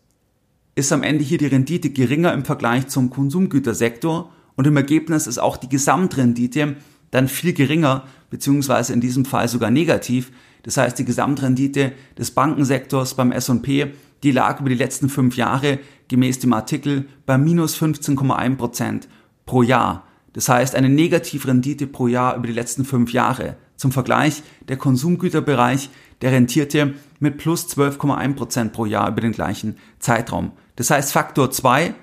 ist 0.75 0.93
am 0.93 1.03
Ende 1.03 1.25
hier 1.25 1.39
die 1.39 1.47
Rendite 1.47 1.91
geringer 1.91 2.33
im 2.33 2.45
Vergleich 2.45 2.89
zum 2.89 3.11
Konsumgütersektor 3.11 4.31
und 4.61 4.67
im 4.67 4.77
Ergebnis 4.77 5.27
ist 5.27 5.39
auch 5.39 5.57
die 5.57 5.71
Gesamtrendite 5.71 6.77
dann 7.11 7.29
viel 7.29 7.55
geringer, 7.55 8.05
beziehungsweise 8.29 8.93
in 8.93 9.01
diesem 9.01 9.25
Fall 9.25 9.49
sogar 9.49 9.71
negativ. 9.71 10.33
Das 10.65 10.77
heißt, 10.77 10.99
die 10.99 11.07
Gesamtrendite 11.07 11.93
des 12.19 12.33
Bankensektors 12.33 13.15
beim 13.15 13.33
S&P 13.33 13.95
die 14.23 14.33
lag 14.33 14.61
über 14.61 14.69
die 14.69 14.75
letzten 14.75 15.09
fünf 15.09 15.39
Jahre 15.39 15.79
gemäß 16.09 16.41
dem 16.41 16.53
Artikel 16.53 17.07
bei 17.25 17.39
minus 17.39 17.81
15,1 17.81 18.57
Prozent 18.57 19.09
pro 19.47 19.63
Jahr. 19.63 20.05
Das 20.35 20.51
heißt 20.51 20.75
eine 20.75 20.91
Negativrendite 20.91 21.87
pro 21.87 22.07
Jahr 22.07 22.37
über 22.37 22.47
die 22.47 22.53
letzten 22.53 22.85
fünf 22.85 23.15
Jahre. 23.15 23.57
Zum 23.77 23.93
Vergleich, 23.93 24.43
der 24.69 24.77
Konsumgüterbereich, 24.77 25.89
der 26.21 26.33
rentierte 26.33 26.97
mit 27.19 27.39
plus 27.39 27.67
12,1 27.67 28.35
Prozent 28.35 28.73
pro 28.75 28.85
Jahr 28.85 29.09
über 29.09 29.23
den 29.23 29.33
gleichen 29.33 29.79
Zeitraum. 30.01 30.53
Das 30.77 30.91
heißt 30.91 31.13
Faktor 31.13 31.51
2, 31.51 31.95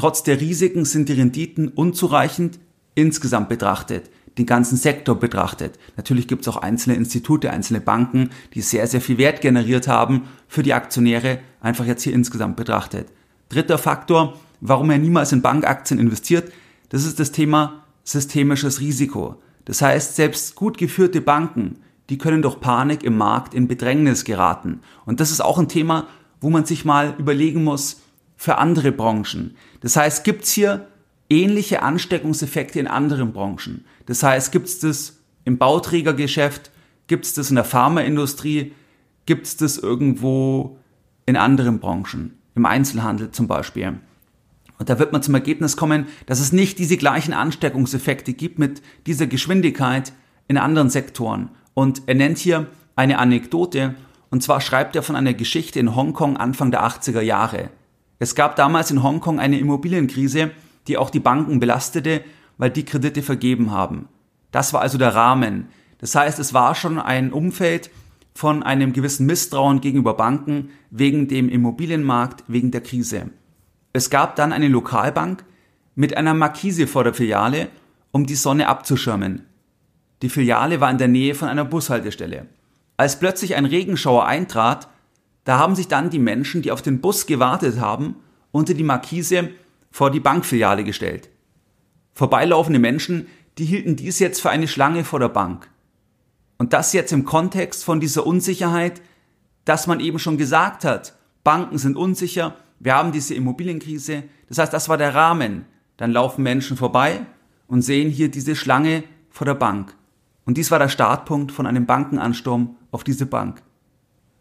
trotz 0.00 0.22
der 0.22 0.40
Risiken 0.40 0.84
sind 0.84 1.08
die 1.08 1.14
Renditen 1.14 1.68
unzureichend 1.68 2.58
insgesamt 2.94 3.48
betrachtet 3.48 4.10
den 4.38 4.46
ganzen 4.46 4.76
Sektor 4.76 5.16
betrachtet. 5.16 5.78
Natürlich 5.96 6.28
gibt 6.28 6.42
es 6.42 6.48
auch 6.48 6.56
einzelne 6.56 6.96
Institute, 6.96 7.50
einzelne 7.50 7.80
Banken, 7.80 8.30
die 8.54 8.62
sehr, 8.62 8.86
sehr 8.86 9.00
viel 9.00 9.18
Wert 9.18 9.40
generiert 9.40 9.88
haben 9.88 10.28
für 10.48 10.62
die 10.62 10.72
Aktionäre, 10.72 11.40
einfach 11.60 11.84
jetzt 11.84 12.04
hier 12.04 12.14
insgesamt 12.14 12.56
betrachtet. 12.56 13.08
Dritter 13.48 13.76
Faktor, 13.76 14.38
warum 14.60 14.90
er 14.90 14.98
niemals 14.98 15.32
in 15.32 15.42
Bankaktien 15.42 16.00
investiert, 16.00 16.52
das 16.88 17.04
ist 17.04 17.20
das 17.20 17.32
Thema 17.32 17.84
systemisches 18.04 18.80
Risiko. 18.80 19.36
Das 19.64 19.82
heißt, 19.82 20.16
selbst 20.16 20.54
gut 20.54 20.78
geführte 20.78 21.20
Banken, 21.20 21.76
die 22.08 22.18
können 22.18 22.42
durch 22.42 22.60
Panik 22.60 23.02
im 23.02 23.16
Markt 23.18 23.54
in 23.54 23.68
Bedrängnis 23.68 24.24
geraten. 24.24 24.80
Und 25.04 25.20
das 25.20 25.30
ist 25.30 25.40
auch 25.40 25.58
ein 25.58 25.68
Thema, 25.68 26.06
wo 26.40 26.50
man 26.50 26.64
sich 26.64 26.84
mal 26.84 27.14
überlegen 27.18 27.62
muss 27.62 28.00
für 28.36 28.56
andere 28.56 28.90
Branchen. 28.90 29.54
Das 29.80 29.96
heißt, 29.96 30.24
gibt's 30.24 30.52
hier 30.52 30.86
ähnliche 31.28 31.82
Ansteckungseffekte 31.82 32.80
in 32.80 32.86
anderen 32.86 33.32
Branchen. 33.32 33.84
Das 34.06 34.22
heißt, 34.22 34.52
gibt 34.52 34.66
es 34.66 34.80
das 34.80 35.20
im 35.44 35.58
Bauträgergeschäft, 35.58 36.70
gibt 37.06 37.24
es 37.24 37.34
das 37.34 37.50
in 37.50 37.56
der 37.56 37.64
Pharmaindustrie, 37.64 38.72
gibt 39.26 39.46
es 39.46 39.56
das 39.56 39.78
irgendwo 39.78 40.78
in 41.26 41.36
anderen 41.36 41.78
Branchen, 41.78 42.38
im 42.54 42.66
Einzelhandel 42.66 43.30
zum 43.30 43.46
Beispiel. 43.46 44.00
Und 44.78 44.88
da 44.88 44.98
wird 44.98 45.12
man 45.12 45.22
zum 45.22 45.34
Ergebnis 45.34 45.76
kommen, 45.76 46.06
dass 46.26 46.40
es 46.40 46.52
nicht 46.52 46.78
diese 46.78 46.96
gleichen 46.96 47.34
Ansteckungseffekte 47.34 48.32
gibt 48.32 48.58
mit 48.58 48.82
dieser 49.06 49.26
Geschwindigkeit 49.26 50.12
in 50.48 50.56
anderen 50.56 50.90
Sektoren. 50.90 51.50
Und 51.74 52.02
er 52.06 52.14
nennt 52.14 52.38
hier 52.38 52.66
eine 52.96 53.18
Anekdote, 53.18 53.94
und 54.30 54.42
zwar 54.42 54.60
schreibt 54.60 54.96
er 54.96 55.02
von 55.02 55.16
einer 55.16 55.34
Geschichte 55.34 55.78
in 55.78 55.94
Hongkong 55.94 56.36
Anfang 56.36 56.70
der 56.70 56.84
80er 56.84 57.20
Jahre. 57.20 57.70
Es 58.20 58.34
gab 58.34 58.54
damals 58.54 58.90
in 58.90 59.02
Hongkong 59.02 59.40
eine 59.40 59.58
Immobilienkrise, 59.58 60.50
die 60.86 60.98
auch 60.98 61.08
die 61.08 61.20
Banken 61.20 61.58
belastete, 61.58 62.22
weil 62.58 62.70
die 62.70 62.84
Kredite 62.84 63.22
vergeben 63.22 63.70
haben. 63.70 64.08
Das 64.52 64.74
war 64.74 64.82
also 64.82 64.98
der 64.98 65.14
Rahmen. 65.14 65.68
Das 65.98 66.14
heißt, 66.14 66.38
es 66.38 66.52
war 66.52 66.74
schon 66.74 66.98
ein 66.98 67.32
Umfeld 67.32 67.90
von 68.34 68.62
einem 68.62 68.92
gewissen 68.92 69.24
Misstrauen 69.24 69.80
gegenüber 69.80 70.14
Banken 70.14 70.68
wegen 70.90 71.28
dem 71.28 71.48
Immobilienmarkt, 71.48 72.44
wegen 72.46 72.70
der 72.70 72.82
Krise. 72.82 73.30
Es 73.94 74.10
gab 74.10 74.36
dann 74.36 74.52
eine 74.52 74.68
Lokalbank 74.68 75.44
mit 75.94 76.16
einer 76.16 76.34
Markise 76.34 76.86
vor 76.86 77.04
der 77.04 77.14
Filiale, 77.14 77.68
um 78.12 78.26
die 78.26 78.34
Sonne 78.34 78.68
abzuschirmen. 78.68 79.46
Die 80.20 80.28
Filiale 80.28 80.80
war 80.80 80.90
in 80.90 80.98
der 80.98 81.08
Nähe 81.08 81.34
von 81.34 81.48
einer 81.48 81.64
Bushaltestelle. 81.64 82.46
Als 82.98 83.18
plötzlich 83.18 83.54
ein 83.54 83.64
Regenschauer 83.64 84.26
eintrat, 84.26 84.88
da 85.44 85.58
haben 85.58 85.74
sich 85.74 85.88
dann 85.88 86.10
die 86.10 86.18
Menschen, 86.18 86.62
die 86.62 86.72
auf 86.72 86.82
den 86.82 87.00
Bus 87.00 87.26
gewartet 87.26 87.80
haben, 87.80 88.16
unter 88.52 88.74
die 88.74 88.84
Markise 88.84 89.50
vor 89.90 90.10
die 90.10 90.20
Bankfiliale 90.20 90.84
gestellt. 90.84 91.30
Vorbeilaufende 92.12 92.78
Menschen, 92.78 93.26
die 93.58 93.64
hielten 93.64 93.96
dies 93.96 94.18
jetzt 94.18 94.40
für 94.40 94.50
eine 94.50 94.68
Schlange 94.68 95.04
vor 95.04 95.18
der 95.18 95.28
Bank. 95.28 95.70
Und 96.58 96.72
das 96.72 96.92
jetzt 96.92 97.12
im 97.12 97.24
Kontext 97.24 97.84
von 97.84 98.00
dieser 98.00 98.26
Unsicherheit, 98.26 99.00
dass 99.64 99.86
man 99.86 100.00
eben 100.00 100.18
schon 100.18 100.36
gesagt 100.36 100.84
hat, 100.84 101.14
Banken 101.42 101.78
sind 101.78 101.96
unsicher, 101.96 102.56
wir 102.78 102.94
haben 102.94 103.12
diese 103.12 103.34
Immobilienkrise. 103.34 104.24
Das 104.48 104.58
heißt, 104.58 104.72
das 104.72 104.88
war 104.88 104.96
der 104.96 105.14
Rahmen. 105.14 105.66
Dann 105.98 106.12
laufen 106.12 106.42
Menschen 106.42 106.76
vorbei 106.78 107.26
und 107.66 107.82
sehen 107.82 108.10
hier 108.10 108.30
diese 108.30 108.56
Schlange 108.56 109.04
vor 109.28 109.44
der 109.44 109.54
Bank. 109.54 109.94
Und 110.46 110.56
dies 110.56 110.70
war 110.70 110.78
der 110.78 110.88
Startpunkt 110.88 111.52
von 111.52 111.66
einem 111.66 111.86
Bankenansturm 111.86 112.76
auf 112.90 113.04
diese 113.04 113.26
Bank. 113.26 113.62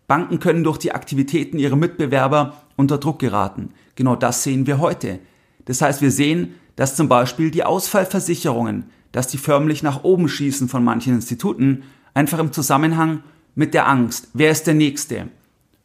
Banken 0.09 0.39
können 0.39 0.63
durch 0.63 0.79
die 0.79 0.91
Aktivitäten 0.91 1.59
ihrer 1.59 1.75
Mitbewerber 1.75 2.63
unter 2.75 2.97
Druck 2.97 3.19
geraten. 3.19 3.69
Genau 3.93 4.15
das 4.15 4.43
sehen 4.43 4.65
wir 4.65 4.79
heute. 4.79 5.19
Das 5.65 5.83
heißt, 5.83 6.01
wir 6.01 6.09
sehen, 6.09 6.55
dass 6.75 6.95
zum 6.95 7.07
Beispiel 7.07 7.51
die 7.51 7.63
Ausfallversicherungen, 7.63 8.85
dass 9.11 9.27
die 9.27 9.37
förmlich 9.37 9.83
nach 9.83 10.03
oben 10.03 10.27
schießen 10.27 10.67
von 10.67 10.83
manchen 10.83 11.13
Instituten, 11.13 11.83
einfach 12.15 12.39
im 12.39 12.51
Zusammenhang 12.51 13.21
mit 13.53 13.75
der 13.75 13.87
Angst. 13.87 14.29
Wer 14.33 14.49
ist 14.49 14.65
der 14.65 14.73
Nächste? 14.73 15.27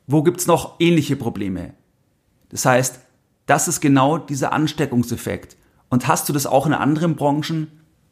Wo 0.07 0.23
gibt's 0.23 0.47
noch 0.47 0.77
ähnliche 0.81 1.17
Probleme? 1.17 1.75
Das 2.49 2.65
heißt, 2.65 3.01
das 3.45 3.69
ist 3.69 3.83
genau 3.83 4.17
dieser 4.17 4.55
Ansteckungseffekt. 4.55 5.59
Und 5.91 6.09
hast 6.09 6.31
du 6.31 6.33
das 6.33 6.47
auch 6.47 6.67
in 6.67 6.73
anderen 6.73 7.15
Branchen? 7.15 7.67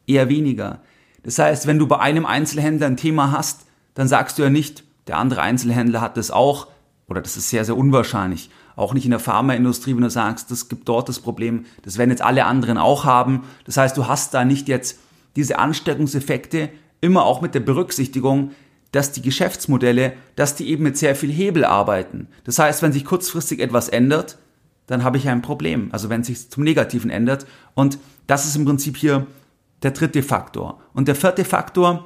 Eher 0.05 0.29
weniger. 0.29 0.81
Das 1.23 1.39
heißt, 1.39 1.65
wenn 1.65 1.79
du 1.79 1.87
bei 1.87 1.97
einem 1.97 2.27
Einzelhändler 2.27 2.85
ein 2.85 2.97
Thema 2.97 3.31
hast, 3.31 3.65
dann 3.95 4.07
sagst 4.07 4.37
du 4.37 4.43
ja 4.43 4.51
nicht, 4.51 4.83
der 5.07 5.17
andere 5.17 5.41
Einzelhändler 5.41 6.01
hat 6.01 6.17
das 6.17 6.31
auch, 6.31 6.67
oder 7.07 7.21
das 7.21 7.37
ist 7.37 7.49
sehr, 7.49 7.65
sehr 7.65 7.77
unwahrscheinlich. 7.77 8.49
Auch 8.75 8.93
nicht 8.93 9.05
in 9.05 9.11
der 9.11 9.19
Pharmaindustrie, 9.19 9.95
wenn 9.95 10.01
du 10.01 10.09
sagst, 10.09 10.49
das 10.49 10.69
gibt 10.69 10.87
dort 10.87 11.09
das 11.09 11.19
Problem, 11.19 11.65
das 11.83 11.97
werden 11.97 12.09
jetzt 12.09 12.21
alle 12.21 12.45
anderen 12.45 12.77
auch 12.77 13.05
haben. 13.05 13.43
Das 13.65 13.77
heißt, 13.77 13.97
du 13.97 14.07
hast 14.07 14.33
da 14.33 14.45
nicht 14.45 14.67
jetzt 14.67 14.99
diese 15.35 15.59
Ansteckungseffekte, 15.59 16.69
immer 17.01 17.25
auch 17.25 17.41
mit 17.41 17.53
der 17.53 17.59
Berücksichtigung, 17.59 18.51
dass 18.91 19.11
die 19.11 19.21
Geschäftsmodelle, 19.21 20.13
dass 20.35 20.55
die 20.55 20.69
eben 20.69 20.83
mit 20.83 20.97
sehr 20.97 21.15
viel 21.15 21.31
Hebel 21.31 21.65
arbeiten. 21.65 22.27
Das 22.45 22.59
heißt, 22.59 22.81
wenn 22.81 22.93
sich 22.93 23.05
kurzfristig 23.05 23.59
etwas 23.59 23.89
ändert, 23.89 24.37
dann 24.87 25.03
habe 25.03 25.17
ich 25.17 25.27
ein 25.27 25.41
Problem. 25.41 25.89
Also 25.91 26.09
wenn 26.09 26.21
es 26.21 26.27
sich 26.27 26.49
zum 26.49 26.63
Negativen 26.63 27.09
ändert. 27.09 27.45
Und 27.73 27.97
das 28.27 28.45
ist 28.45 28.55
im 28.55 28.65
Prinzip 28.65 28.97
hier 28.97 29.25
der 29.81 29.91
dritte 29.91 30.23
Faktor. 30.23 30.79
Und 30.93 31.07
der 31.07 31.15
vierte 31.15 31.43
Faktor, 31.43 32.05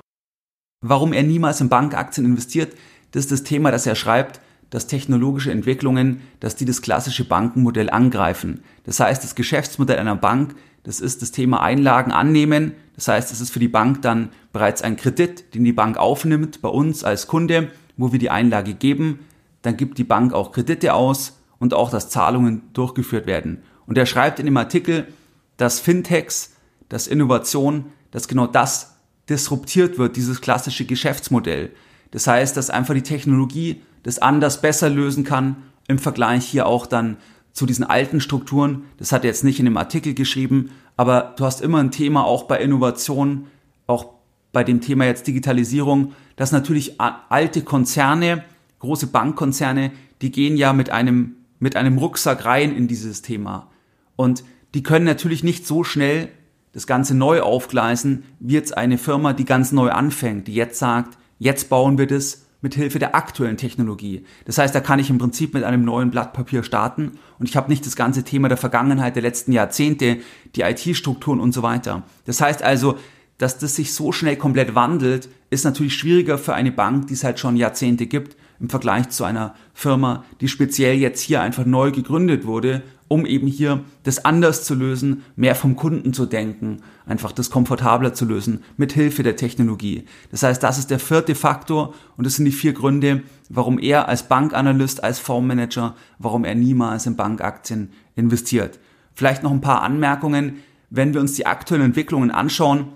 warum 0.82 1.14
er 1.14 1.24
niemals 1.24 1.62
in 1.62 1.70
Bankaktien 1.70 2.26
investiert, 2.26 2.76
das 3.12 3.26
ist 3.26 3.32
das 3.32 3.44
Thema, 3.44 3.72
das 3.72 3.86
er 3.86 3.96
schreibt, 3.96 4.42
dass 4.70 4.88
technologische 4.88 5.52
Entwicklungen, 5.52 6.22
dass 6.40 6.56
die 6.56 6.66
das 6.66 6.82
klassische 6.82 7.28
Bankenmodell 7.28 7.90
angreifen. 7.90 8.62
Das 8.84 9.00
heißt, 9.00 9.24
das 9.24 9.36
Geschäftsmodell 9.36 9.98
einer 9.98 10.16
Bank, 10.16 10.56
das 10.84 11.00
ist 11.00 11.22
das 11.22 11.32
Thema 11.32 11.62
Einlagen 11.62 12.12
annehmen. 12.12 12.74
Das 12.96 13.08
heißt, 13.08 13.32
es 13.32 13.42
ist 13.42 13.52
für 13.52 13.60
die 13.60 13.68
Bank 13.68 14.02
dann 14.02 14.30
bereits 14.52 14.82
ein 14.82 14.98
Kredit, 14.98 15.54
den 15.54 15.64
die 15.64 15.74
Bank 15.74 15.98
aufnimmt 15.98 16.62
bei 16.62 16.70
uns 16.70 17.04
als 17.04 17.28
Kunde, 17.28 17.72
wo 17.96 18.12
wir 18.12 18.20
die 18.20 18.30
Einlage 18.30 18.74
geben. 18.74 19.20
Dann 19.62 19.78
gibt 19.78 19.98
die 19.98 20.04
Bank 20.04 20.34
auch 20.34 20.52
Kredite 20.52 20.94
aus 20.94 21.40
und 21.60 21.74
auch, 21.74 21.90
dass 21.90 22.10
Zahlungen 22.10 22.62
durchgeführt 22.74 23.26
werden. 23.26 23.64
Und 23.86 23.98
er 23.98 24.06
schreibt 24.06 24.40
in 24.40 24.46
dem 24.46 24.58
Artikel, 24.58 25.08
dass 25.56 25.80
Fintechs, 25.80 26.56
dass 26.90 27.08
Innovation, 27.08 27.86
dass 28.12 28.28
genau 28.28 28.48
das 28.48 28.97
disruptiert 29.30 29.98
wird, 29.98 30.16
dieses 30.16 30.42
klassische 30.42 30.86
Geschäftsmodell. 30.86 31.72
Das 32.12 32.28
heißt, 32.28 32.56
dass 32.56 32.70
einfach 32.70 32.94
die 32.94 33.02
Technologie 33.02 33.82
das 34.04 34.20
anders 34.20 34.62
besser 34.62 34.90
lösen 34.90 35.24
kann 35.24 35.58
im 35.88 36.00
Vergleich 36.00 36.46
hier 36.46 36.66
auch 36.66 36.86
dann 36.86 37.18
zu 37.52 37.66
diesen 37.66 37.84
alten 37.84 38.22
Strukturen. 38.22 38.84
Das 38.98 39.12
hat 39.12 39.24
er 39.24 39.30
jetzt 39.30 39.44
nicht 39.44 39.60
in 39.60 39.66
dem 39.66 39.78
Artikel 39.78 40.14
geschrieben, 40.14 40.72
aber 40.96 41.34
du 41.38 41.46
hast 41.46 41.62
immer 41.62 41.80
ein 41.80 41.92
Thema 41.92 42.24
auch 42.24 42.44
bei 42.44 42.60
Innovation, 42.60 43.48
auch 43.88 44.14
bei 44.54 44.64
dem 44.64 44.82
Thema 44.82 45.06
jetzt 45.06 45.28
Digitalisierung, 45.28 46.14
dass 46.36 46.52
natürlich 46.52 47.00
alte 47.00 47.62
Konzerne, 47.62 48.44
große 48.80 49.08
Bankkonzerne, 49.08 49.92
die 50.22 50.32
gehen 50.32 50.56
ja 50.56 50.74
mit 50.74 50.90
einem, 50.90 51.36
mit 51.60 51.76
einem 51.76 51.98
Rucksack 51.98 52.46
rein 52.46 52.76
in 52.76 52.88
dieses 52.88 53.22
Thema. 53.22 53.70
Und 54.16 54.44
die 54.74 54.84
können 54.84 55.06
natürlich 55.06 55.44
nicht 55.44 55.66
so 55.68 55.84
schnell 55.84 56.30
das 56.78 56.86
Ganze 56.86 57.16
neu 57.16 57.42
aufgleisen, 57.42 58.26
wie 58.40 58.54
jetzt 58.54 58.78
eine 58.78 59.00
Firma, 59.00 59.34
die 59.34 59.46
ganz 59.46 59.72
neu 59.72 59.90
anfängt, 59.90 60.48
die 60.48 60.54
jetzt 60.54 60.78
sagt, 60.78 61.18
jetzt 61.40 61.70
bauen 61.70 61.98
wir 61.98 62.06
das 62.06 62.46
mit 62.62 62.76
Hilfe 62.76 63.00
der 63.00 63.16
aktuellen 63.16 63.58
Technologie. 63.58 64.26
Das 64.46 64.60
heißt, 64.60 64.76
da 64.76 64.80
kann 64.80 65.00
ich 65.00 65.10
im 65.10 65.18
Prinzip 65.18 65.56
mit 65.56 65.64
einem 65.64 65.84
neuen 65.84 66.12
Blatt 66.12 66.34
Papier 66.34 66.62
starten 66.62 67.14
und 67.40 67.50
ich 67.50 67.58
habe 67.58 67.72
nicht 67.72 67.84
das 67.84 67.96
ganze 67.96 68.24
Thema 68.24 68.48
der 68.48 68.58
Vergangenheit 68.58 69.16
der 69.16 69.24
letzten 69.24 69.54
Jahrzehnte, 69.54 70.20
die 70.56 70.62
IT-Strukturen 70.62 71.40
und 71.40 71.52
so 71.52 71.64
weiter. 71.64 72.04
Das 72.26 72.42
heißt 72.42 72.62
also, 72.62 73.00
dass 73.40 73.58
das 73.58 73.76
sich 73.76 73.96
so 73.96 74.12
schnell 74.12 74.36
komplett 74.36 74.76
wandelt, 74.76 75.30
ist 75.50 75.66
natürlich 75.66 75.96
schwieriger 75.96 76.38
für 76.38 76.54
eine 76.54 76.72
Bank, 76.72 77.08
die 77.08 77.16
es 77.16 77.24
halt 77.24 77.40
schon 77.40 77.58
Jahrzehnte 77.58 78.06
gibt, 78.06 78.38
im 78.60 78.70
Vergleich 78.70 79.10
zu 79.10 79.24
einer 79.24 79.56
Firma, 79.74 80.24
die 80.42 80.48
speziell 80.48 80.96
jetzt 80.96 81.22
hier 81.22 81.42
einfach 81.42 81.66
neu 81.66 81.92
gegründet 81.92 82.46
wurde 82.46 82.84
um 83.08 83.26
eben 83.26 83.48
hier 83.48 83.84
das 84.04 84.26
anders 84.26 84.64
zu 84.64 84.76
lösen, 84.76 85.24
mehr 85.36 85.56
vom 85.56 85.76
Kunden 85.76 86.14
zu 86.14 86.26
denken, 86.26 86.82
einfach 87.06 87.32
das 87.32 87.50
komfortabler 87.50 88.14
zu 88.14 88.26
lösen, 88.26 88.64
mit 88.76 88.94
Hilfe 88.94 89.24
der 89.24 89.36
Technologie. 89.36 90.06
Das 90.32 90.44
heißt, 90.44 90.62
das 90.62 90.78
ist 90.78 90.92
der 90.92 91.00
vierte 91.00 91.36
Faktor 91.36 91.94
und 92.18 92.26
das 92.26 92.36
sind 92.36 92.46
die 92.46 92.52
vier 92.52 92.74
Gründe, 92.74 93.24
warum 93.50 93.80
er 93.80 94.10
als 94.10 94.24
Bankanalyst, 94.24 95.04
als 95.04 95.20
Fondsmanager, 95.20 95.96
warum 96.20 96.44
er 96.44 96.56
niemals 96.56 97.06
in 97.06 97.16
Bankaktien 97.16 97.92
investiert. 98.16 98.80
Vielleicht 99.14 99.44
noch 99.44 99.52
ein 99.52 99.62
paar 99.62 99.84
Anmerkungen. 99.84 100.58
Wenn 100.90 101.14
wir 101.14 101.22
uns 101.22 101.34
die 101.34 101.46
aktuellen 101.46 101.86
Entwicklungen 101.86 102.32
anschauen, 102.32 102.90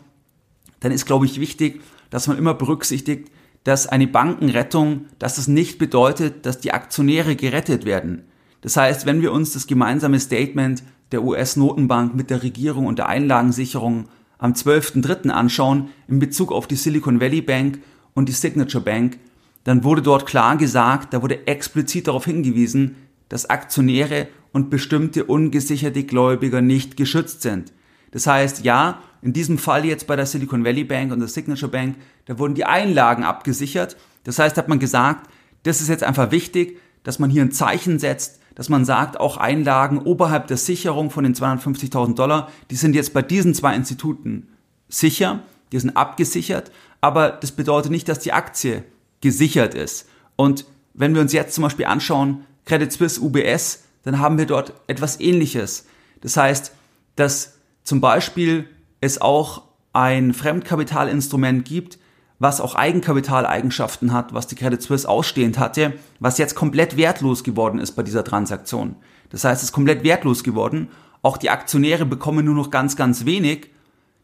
dann 0.82 0.92
ist, 0.92 1.06
glaube 1.06 1.26
ich, 1.26 1.40
wichtig, 1.40 1.82
dass 2.10 2.28
man 2.28 2.38
immer 2.38 2.54
berücksichtigt, 2.54 3.32
dass 3.64 3.88
eine 3.88 4.08
Bankenrettung, 4.08 5.06
dass 5.20 5.38
es 5.38 5.48
nicht 5.48 5.78
bedeutet, 5.78 6.46
dass 6.46 6.60
die 6.60 6.74
Aktionäre 6.74 7.36
gerettet 7.36 7.86
werden. 7.86 8.24
Das 8.62 8.78
heißt, 8.78 9.06
wenn 9.06 9.22
wir 9.22 9.32
uns 9.32 9.54
das 9.54 9.68
gemeinsame 9.68 10.20
Statement 10.20 10.84
der 11.12 11.24
US-Notenbank 11.24 12.16
mit 12.16 12.30
der 12.30 12.44
Regierung 12.44 12.86
und 12.86 13.00
der 13.00 13.10
Einlagensicherung 13.10 14.08
am 14.38 14.54
12.03. 14.54 15.30
anschauen 15.30 15.90
in 16.08 16.20
Bezug 16.20 16.52
auf 16.52 16.68
die 16.68 16.76
Silicon 16.76 17.22
Valley 17.22 17.42
Bank 17.42 17.80
und 18.14 18.30
die 18.30 18.34
Signature 18.34 18.84
Bank, 18.84 19.20
dann 19.64 19.84
wurde 19.84 20.02
dort 20.02 20.26
klar 20.26 20.58
gesagt, 20.58 21.14
da 21.14 21.22
wurde 21.22 21.46
explizit 21.46 22.08
darauf 22.08 22.26
hingewiesen, 22.26 22.96
dass 23.30 23.50
Aktionäre 23.50 24.28
und 24.52 24.70
bestimmte 24.70 25.26
ungesicherte 25.26 26.04
Gläubiger 26.04 26.62
nicht 26.62 26.98
geschützt 26.98 27.44
sind. 27.44 27.72
Das 28.12 28.28
heißt, 28.28 28.64
ja, 28.64 29.02
in 29.22 29.34
diesem 29.34 29.58
Fall 29.58 29.86
jetzt 29.86 30.08
bei 30.08 30.16
der 30.16 30.26
Silicon 30.26 30.66
Valley 30.66 30.84
Bank 30.84 31.12
und 31.12 31.20
der 31.20 31.28
Signature 31.28 31.72
Bank, 31.72 31.96
da 32.26 32.38
wurden 32.38 32.56
die 32.56 32.66
Einlagen 32.66 33.24
abgesichert. 33.24 33.98
Das 34.24 34.40
heißt, 34.40 34.58
hat 34.58 34.68
man 34.68 34.80
gesagt, 34.80 35.30
das 35.64 35.82
ist 35.82 35.90
jetzt 35.90 36.04
einfach 36.04 36.32
wichtig, 36.32 36.80
dass 37.04 37.20
man 37.20 37.30
hier 37.30 37.42
ein 37.42 37.52
Zeichen 37.52 38.00
setzt, 38.00 38.40
dass 38.56 38.70
man 38.70 38.86
sagt, 38.86 39.20
auch 39.20 39.38
Einlagen 39.38 40.00
oberhalb 40.00 40.48
der 40.48 40.58
Sicherung 40.58 41.10
von 41.10 41.24
den 41.24 41.34
250.000 41.34 42.16
Dollar, 42.16 42.50
die 42.70 42.76
sind 42.76 42.96
jetzt 42.96 43.14
bei 43.14 43.22
diesen 43.22 43.54
zwei 43.54 43.76
Instituten 43.76 44.50
sicher, 44.90 45.44
die 45.72 45.80
sind 45.80 45.96
abgesichert, 45.96 46.72
aber 47.00 47.30
das 47.30 47.54
bedeutet 47.54 47.92
nicht, 47.92 48.10
dass 48.10 48.20
die 48.20 48.34
Aktie 48.34 48.84
gesichert 49.22 49.74
ist. 49.74 50.08
Und 50.36 50.66
wenn 50.94 51.14
wir 51.14 51.22
uns 51.22 51.32
jetzt 51.32 51.56
zum 51.56 51.64
Beispiel 51.64 51.86
anschauen, 51.86 52.46
Credit 52.66 52.92
Suisse, 52.92 53.22
UBS, 53.22 53.84
dann 54.04 54.20
haben 54.20 54.38
wir 54.38 54.46
dort 54.46 54.74
etwas 54.88 55.20
Ähnliches. 55.20 55.86
Das 56.22 56.38
heißt, 56.38 56.74
dass 57.16 57.58
zum 57.84 58.02
Beispiel 58.02 58.68
es 59.00 59.22
auch 59.22 59.64
ein 59.94 60.34
Fremdkapitalinstrument 60.34 61.66
gibt, 61.66 62.00
was 62.40 62.60
auch 62.60 62.76
Eigenkapitaleigenschaften 62.76 64.14
hat, 64.14 64.34
was 64.34 64.48
die 64.48 64.56
Credit 64.56 64.82
Suisse 64.82 65.08
ausstehend 65.08 65.60
hatte, 65.60 65.94
was 66.20 66.40
jetzt 66.40 66.56
komplett 66.56 66.98
wertlos 66.98 67.44
geworden 67.44 67.80
ist 67.80 67.92
bei 67.92 68.04
dieser 68.04 68.24
Transaktion. 68.24 68.96
Das 69.30 69.44
heißt, 69.44 69.62
es 69.62 69.70
ist 69.70 69.74
komplett 69.74 70.04
wertlos 70.04 70.44
geworden. 70.44 70.90
Auch 71.22 71.38
die 71.38 71.52
Aktionäre 71.52 72.06
bekommen 72.06 72.46
nur 72.46 72.56
noch 72.56 72.72
ganz, 72.72 72.96
ganz 72.96 73.26
wenig. 73.26 73.70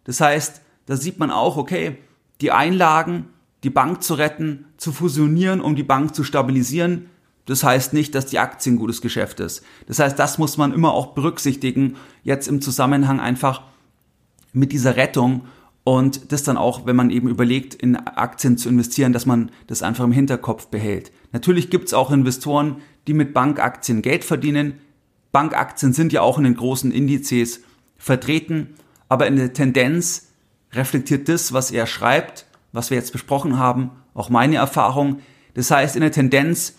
Das 0.06 0.20
heißt, 0.20 0.62
da 0.88 0.96
sieht 0.96 1.20
man 1.20 1.30
auch, 1.30 1.58
okay, 1.58 1.98
die 2.42 2.52
Einlagen, 2.52 3.28
die 3.64 3.70
Bank 3.70 4.02
zu 4.02 4.16
retten, 4.16 4.66
zu 4.78 4.92
fusionieren, 4.92 5.62
um 5.62 5.76
die 5.76 5.84
Bank 5.84 6.16
zu 6.16 6.24
stabilisieren. 6.24 7.10
Das 7.48 7.64
heißt 7.64 7.94
nicht, 7.94 8.14
dass 8.14 8.28
die 8.28 8.40
Aktie 8.40 8.72
ein 8.72 8.78
gutes 8.78 9.02
Geschäft 9.02 9.40
ist. 9.40 9.64
Das 9.88 10.00
heißt, 10.00 10.20
das 10.20 10.38
muss 10.38 10.58
man 10.58 10.74
immer 10.74 10.94
auch 10.94 11.08
berücksichtigen, 11.08 11.96
jetzt 12.24 12.48
im 12.48 12.62
Zusammenhang 12.62 13.20
einfach 13.20 13.64
mit 14.54 14.72
dieser 14.72 14.96
Rettung 14.96 15.46
und 15.84 16.34
das 16.34 16.44
dann 16.44 16.58
auch, 16.58 16.86
wenn 16.86 16.98
man 16.98 17.10
eben 17.10 17.30
überlegt, 17.30 17.74
in 17.74 17.96
Aktien 17.96 18.58
zu 18.58 18.68
investieren, 18.68 19.14
dass 19.14 19.26
man 19.26 19.52
das 19.68 19.82
einfach 19.82 20.04
im 20.04 20.12
Hinterkopf 20.12 20.68
behält. 20.68 21.14
Natürlich 21.32 21.70
gibt 21.70 21.88
es 21.88 21.94
auch 21.94 22.12
Investoren, 22.12 22.82
die 23.08 23.14
mit 23.14 23.34
Bankaktien 23.34 24.02
Geld 24.02 24.26
verdienen. 24.26 24.82
Bankaktien 25.32 25.94
sind 25.94 26.12
ja 26.12 26.22
auch 26.22 26.38
in 26.38 26.44
den 26.44 26.56
großen 26.56 26.92
Indizes 26.92 27.62
vertreten, 27.98 28.76
aber 29.08 29.28
in 29.28 29.38
der 29.38 29.54
Tendenz 29.54 30.28
reflektiert 30.74 31.30
das, 31.30 31.54
was 31.54 31.72
er 31.72 31.88
schreibt, 31.88 32.46
was 32.74 32.90
wir 32.90 32.98
jetzt 32.98 33.14
besprochen 33.14 33.58
haben, 33.58 33.92
auch 34.14 34.30
meine 34.30 34.58
Erfahrung. 34.58 35.20
Das 35.54 35.72
heißt, 35.72 35.96
in 35.96 36.02
der 36.02 36.12
Tendenz 36.12 36.76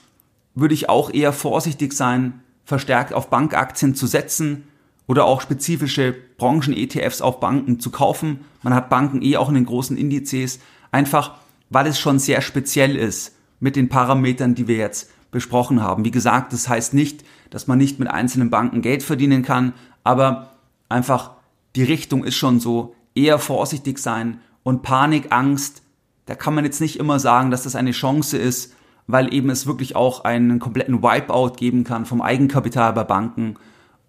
würde 0.61 0.75
ich 0.75 0.89
auch 0.89 1.13
eher 1.13 1.33
vorsichtig 1.33 1.93
sein, 1.93 2.41
verstärkt 2.65 3.13
auf 3.13 3.31
Bankaktien 3.31 3.95
zu 3.95 4.07
setzen 4.07 4.65
oder 5.07 5.25
auch 5.25 5.41
spezifische 5.41 6.15
Branchen-ETFs 6.37 7.23
auf 7.23 7.41
Banken 7.41 7.81
zu 7.81 7.91
kaufen. 7.91 8.41
Man 8.63 8.75
hat 8.75 8.91
Banken 8.91 9.23
eh 9.23 9.37
auch 9.37 9.49
in 9.49 9.55
den 9.55 9.67
großen 9.67 9.97
Indizes, 9.97 10.61
einfach 10.93 11.37
weil 11.71 11.87
es 11.87 11.99
schon 11.99 12.19
sehr 12.19 12.41
speziell 12.41 12.97
ist 12.97 13.35
mit 13.61 13.77
den 13.77 13.89
Parametern, 13.89 14.55
die 14.55 14.69
wir 14.69 14.77
jetzt 14.77 15.11
besprochen 15.31 15.83
haben. 15.83 16.05
Wie 16.05 16.11
gesagt, 16.11 16.53
das 16.53 16.69
heißt 16.69 16.95
nicht, 16.95 17.25
dass 17.51 17.67
man 17.67 17.79
nicht 17.79 17.99
mit 17.99 18.09
einzelnen 18.09 18.51
Banken 18.51 18.83
Geld 18.83 19.03
verdienen 19.03 19.43
kann, 19.43 19.75
aber 20.05 20.57
einfach 20.89 21.33
die 21.77 21.83
Richtung 21.83 22.25
ist 22.25 22.37
schon 22.37 22.61
so, 22.61 22.95
eher 23.15 23.39
vorsichtig 23.39 23.99
sein 23.99 24.41
und 24.63 24.83
Panik, 24.83 25.33
Angst, 25.33 25.83
da 26.27 26.35
kann 26.35 26.55
man 26.55 26.65
jetzt 26.65 26.81
nicht 26.81 26.99
immer 26.99 27.19
sagen, 27.19 27.51
dass 27.51 27.65
das 27.65 27.75
eine 27.75 27.93
Chance 27.93 28.39
ist, 28.39 28.75
weil 29.09 29.35
eben 29.35 29.51
es 29.51 29.67
wirklich 29.67 29.97
auch 29.97 30.23
einen 30.23 30.61
kompletten 30.61 31.03
Wipeout 31.03 31.55
geben 31.57 31.83
kann 31.83 32.07
vom 32.07 32.23
Eigenkapital 32.23 32.93
bei 32.93 33.03
Banken 33.03 33.57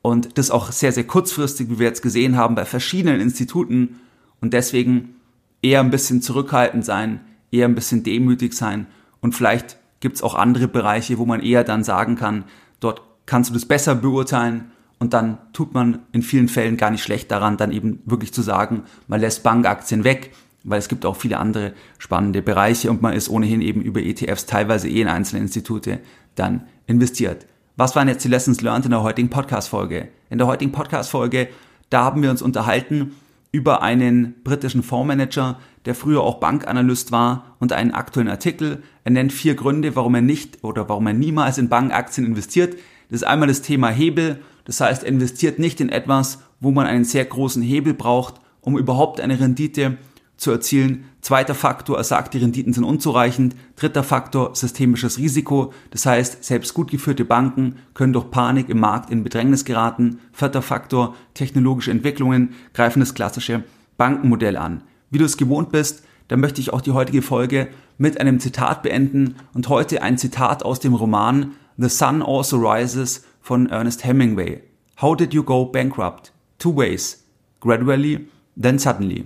und 0.03 0.37
das 0.37 0.51
auch 0.51 0.71
sehr, 0.71 0.91
sehr 0.91 1.05
kurzfristig, 1.05 1.69
wie 1.69 1.79
wir 1.79 1.87
jetzt 1.87 2.03
gesehen 2.03 2.37
haben, 2.37 2.53
bei 2.53 2.65
verschiedenen 2.65 3.19
Instituten 3.19 3.99
und 4.41 4.53
deswegen 4.53 5.15
eher 5.61 5.79
ein 5.79 5.89
bisschen 5.89 6.21
zurückhaltend 6.21 6.85
sein, 6.85 7.21
eher 7.49 7.67
ein 7.67 7.75
bisschen 7.75 8.03
demütig 8.03 8.53
sein 8.53 8.85
und 9.21 9.33
vielleicht 9.33 9.77
gibt 10.01 10.17
es 10.17 10.23
auch 10.23 10.35
andere 10.35 10.67
Bereiche, 10.67 11.17
wo 11.17 11.25
man 11.25 11.41
eher 11.41 11.63
dann 11.63 11.83
sagen 11.83 12.15
kann, 12.15 12.43
dort 12.79 13.01
kannst 13.25 13.49
du 13.49 13.53
das 13.53 13.65
besser 13.65 13.95
beurteilen 13.95 14.71
und 14.99 15.13
dann 15.13 15.37
tut 15.53 15.73
man 15.73 15.99
in 16.11 16.21
vielen 16.21 16.49
Fällen 16.49 16.77
gar 16.77 16.91
nicht 16.91 17.03
schlecht 17.03 17.31
daran, 17.31 17.57
dann 17.57 17.71
eben 17.71 18.01
wirklich 18.05 18.33
zu 18.33 18.41
sagen, 18.41 18.83
man 19.07 19.21
lässt 19.21 19.43
Bankaktien 19.43 20.03
weg, 20.03 20.31
weil 20.63 20.79
es 20.79 20.89
gibt 20.89 21.05
auch 21.05 21.15
viele 21.15 21.37
andere 21.37 21.73
spannende 21.97 22.41
Bereiche 22.41 22.89
und 22.89 23.01
man 23.01 23.13
ist 23.13 23.29
ohnehin 23.29 23.61
eben 23.61 23.81
über 23.81 24.01
ETFs 24.01 24.45
teilweise 24.45 24.89
eh 24.89 25.01
in 25.01 25.07
einzelne 25.07 25.41
Institute 25.41 25.99
dann 26.35 26.63
investiert. 26.87 27.45
Was 27.75 27.95
waren 27.95 28.07
jetzt 28.09 28.25
die 28.25 28.29
Lessons 28.29 28.61
learned 28.61 28.85
in 28.85 28.91
der 28.91 29.03
heutigen 29.03 29.29
Podcast-Folge? 29.29 30.09
In 30.29 30.37
der 30.37 30.47
heutigen 30.47 30.71
Podcast-Folge, 30.71 31.47
da 31.89 32.03
haben 32.03 32.21
wir 32.21 32.29
uns 32.29 32.41
unterhalten 32.41 33.15
über 33.51 33.81
einen 33.81 34.35
britischen 34.43 34.83
Fondsmanager, 34.83 35.59
der 35.85 35.95
früher 35.95 36.21
auch 36.21 36.39
Bankanalyst 36.39 37.11
war 37.11 37.55
und 37.59 37.73
einen 37.73 37.91
aktuellen 37.91 38.29
Artikel. 38.29 38.83
Er 39.05 39.11
nennt 39.11 39.33
vier 39.33 39.55
Gründe, 39.55 39.95
warum 39.95 40.15
er 40.15 40.21
nicht 40.21 40.63
oder 40.63 40.89
warum 40.89 41.07
er 41.07 41.13
niemals 41.13 41.57
in 41.57 41.69
Bankaktien 41.69 42.27
investiert. 42.27 42.73
Das 43.09 43.21
ist 43.21 43.27
einmal 43.27 43.47
das 43.47 43.61
Thema 43.61 43.89
Hebel. 43.89 44.39
Das 44.65 44.81
heißt, 44.81 45.03
er 45.03 45.09
investiert 45.09 45.57
nicht 45.57 45.81
in 45.81 45.89
etwas, 45.89 46.39
wo 46.59 46.71
man 46.71 46.85
einen 46.85 47.05
sehr 47.05 47.25
großen 47.25 47.63
Hebel 47.63 47.93
braucht, 47.93 48.35
um 48.61 48.77
überhaupt 48.77 49.19
eine 49.21 49.39
Rendite 49.39 49.97
zu 50.39 50.51
erzielen. 50.51 51.03
Zweiter 51.21 51.53
Faktor, 51.53 51.97
er 51.97 52.03
sagt, 52.05 52.33
die 52.33 52.37
Renditen 52.37 52.71
sind 52.71 52.85
unzureichend. 52.85 53.55
Dritter 53.75 54.03
Faktor, 54.03 54.55
systemisches 54.55 55.17
Risiko. 55.17 55.73
Das 55.91 56.05
heißt, 56.05 56.43
selbst 56.45 56.73
gut 56.73 56.89
geführte 56.89 57.25
Banken 57.25 57.75
können 57.93 58.13
durch 58.13 58.31
Panik 58.31 58.69
im 58.69 58.79
Markt 58.79 59.11
in 59.11 59.23
Bedrängnis 59.23 59.65
geraten. 59.65 60.19
Vierter 60.31 60.61
Faktor, 60.61 61.15
technologische 61.33 61.91
Entwicklungen 61.91 62.53
greifen 62.73 63.01
das 63.01 63.13
klassische 63.13 63.63
Bankenmodell 63.97 64.55
an. 64.55 64.83
Wie 65.11 65.17
du 65.17 65.25
es 65.25 65.35
gewohnt 65.35 65.71
bist, 65.71 66.03
dann 66.29 66.39
möchte 66.39 66.61
ich 66.61 66.71
auch 66.71 66.81
die 66.81 66.91
heutige 66.91 67.21
Folge 67.21 67.67
mit 67.97 68.21
einem 68.21 68.39
Zitat 68.39 68.81
beenden 68.81 69.35
und 69.53 69.67
heute 69.67 70.01
ein 70.01 70.17
Zitat 70.17 70.63
aus 70.63 70.79
dem 70.79 70.93
Roman 70.93 71.51
The 71.77 71.89
Sun 71.89 72.21
Also 72.21 72.57
Rises 72.57 73.25
von 73.41 73.67
Ernest 73.67 74.05
Hemingway. 74.05 74.63
How 75.01 75.17
did 75.17 75.33
you 75.33 75.43
go 75.43 75.65
bankrupt? 75.65 76.31
Two 76.59 76.75
ways. 76.77 77.25
Gradually, 77.59 78.27
then 78.55 78.79
suddenly. 78.79 79.25